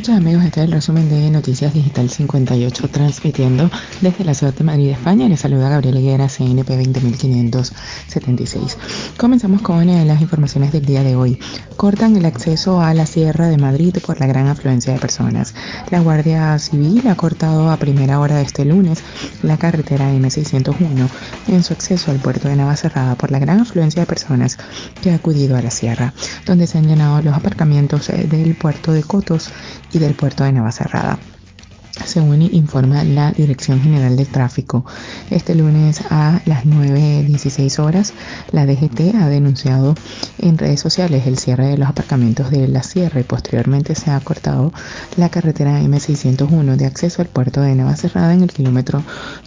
[0.00, 4.64] noches amigos, este es el resumen de Noticias Digital 58 transmitiendo desde la ciudad de
[4.64, 5.28] Madrid, España.
[5.28, 8.78] Les saluda Gabriel Higuera, CNP 20576.
[9.18, 11.38] Comenzamos con eh, las informaciones del día de hoy.
[11.76, 15.54] Cortan el acceso a la Sierra de Madrid por la gran afluencia de personas.
[15.90, 19.02] La Guardia Civil ha cortado a primera hora de este lunes
[19.42, 21.08] la carretera M601
[21.48, 24.56] en su acceso al puerto de Navacerrada por la gran afluencia de personas
[25.02, 26.14] que ha acudido a la sierra,
[26.46, 29.50] donde se han llenado los aparcamientos eh, del puerto de Cotos
[29.92, 31.18] y del puerto de Navacerrada
[32.04, 34.84] según informa la Dirección General de Tráfico.
[35.30, 38.14] Este lunes a las 9.16 horas,
[38.52, 39.94] la DGT ha denunciado
[40.38, 44.20] en redes sociales el cierre de los aparcamientos de la Sierra y posteriormente se ha
[44.20, 44.72] cortado
[45.16, 49.02] la carretera M601 de acceso al puerto de Navacerrada en el kilómetro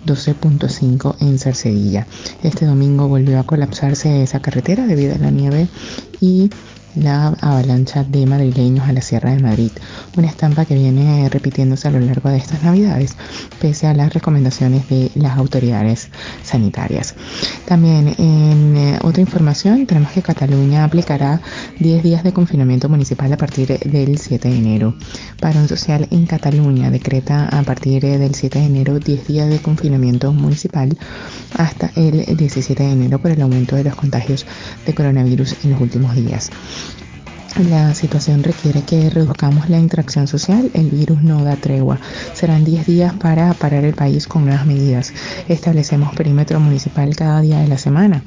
[0.06, 2.08] 12.5 en Cercedilla.
[2.44, 5.68] Este domingo volvió a colapsarse esa carretera debido a la nieve
[6.22, 6.50] y
[6.96, 9.72] la avalancha de madrileños a la Sierra de Madrid,
[10.18, 13.16] una estampa que viene repitiéndose a lo largo de estas navidades,
[13.60, 16.10] pese a las recomendaciones de las autoridades
[16.44, 17.16] sanitarias.
[17.66, 21.42] También en eh, otra información tenemos que Cataluña aplicará
[21.80, 24.96] 10 días de confinamiento municipal a partir del 7 de enero.
[25.44, 30.32] Parón social en Cataluña decreta a partir del 7 de enero 10 días de confinamiento
[30.32, 30.98] municipal
[31.58, 34.46] hasta el 17 de enero por el aumento de los contagios
[34.86, 36.50] de coronavirus en los últimos días.
[37.62, 42.00] La situación requiere que reduzcamos la interacción social, el virus no da tregua.
[42.34, 45.14] Serán 10 días para parar el país con nuevas medidas.
[45.48, 48.24] Establecemos perímetro municipal cada día de la semana.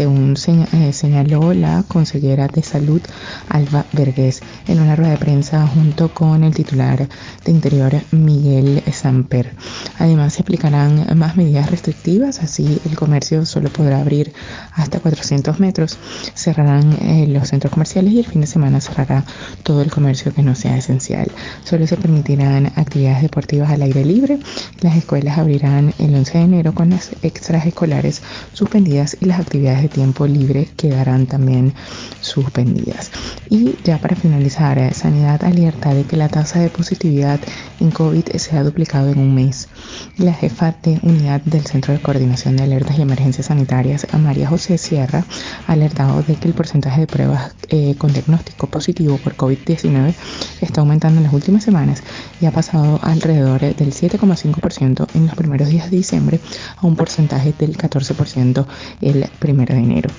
[0.00, 3.00] Un eh, señaló la consejera de salud
[3.48, 7.08] Alba Vergés en una rueda de prensa junto con el titular
[7.44, 9.54] de Interior Miguel Samper.
[9.98, 14.34] Además se aplicarán más medidas restrictivas, así el comercio solo podrá abrir
[14.74, 15.98] hasta 400 metros.
[16.34, 19.24] Cerrarán eh, los centros comerciales y el fin de semana semana cerrará
[19.62, 21.30] todo el comercio que no sea esencial.
[21.62, 24.40] Solo se permitirán actividades deportivas al aire libre.
[24.80, 28.20] Las escuelas abrirán el 11 de enero con las extras escolares
[28.52, 31.72] suspendidas y las actividades de tiempo libre quedarán también
[32.20, 33.12] suspendidas.
[33.48, 37.38] Y ya para finalizar, Sanidad alerta de que la tasa de positividad
[37.80, 39.68] en COVID se ha duplicado en un mes.
[40.16, 44.78] La jefa de unidad del Centro de Coordinación de Alertas y Emergencias Sanitarias, María José
[44.78, 45.24] Sierra,
[45.66, 50.14] ha alertado de que el porcentaje de pruebas eh, con diagnóstico positivo por COVID-19
[50.60, 52.02] está aumentando en las últimas semanas
[52.40, 56.40] y ha pasado alrededor del 7,5% en los primeros días de diciembre
[56.76, 58.66] a un porcentaje del 14%
[59.00, 60.10] el primero de enero.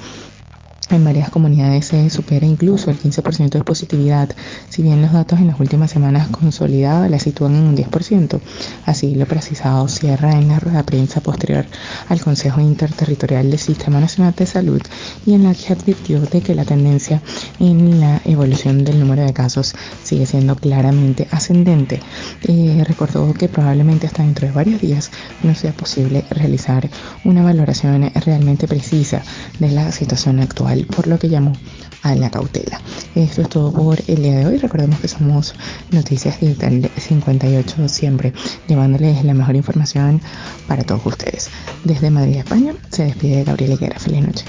[0.91, 4.29] En varias comunidades se supera incluso el 15% de positividad,
[4.69, 8.39] si bien los datos en las últimas semanas consolidados la sitúan en un 10%.
[8.85, 11.67] Así lo precisado cierra en la rueda de prensa posterior
[12.07, 14.81] al Consejo Interterritorial del Sistema Nacional de Salud
[15.27, 17.21] y en la que advirtió de que la tendencia
[17.59, 22.01] en la evolución del número de casos sigue siendo claramente ascendente.
[22.47, 25.11] Eh, recordó que probablemente hasta dentro de varios días
[25.43, 26.89] no sea posible realizar
[27.25, 29.21] una valoración realmente precisa
[29.59, 31.53] de la situación actual por lo que llamó
[32.01, 32.81] a la cautela.
[33.15, 34.57] Esto es todo por el día de hoy.
[34.57, 35.55] Recordemos que somos
[35.91, 38.33] Noticias Digital 58 siempre,
[38.67, 40.21] llevándoles la mejor información
[40.67, 41.49] para todos ustedes.
[41.83, 43.99] Desde Madrid, España, se despide Gabriel Higuera.
[43.99, 44.45] Feliz noche.